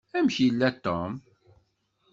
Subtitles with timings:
[0.17, 1.11] Amek yella Tom?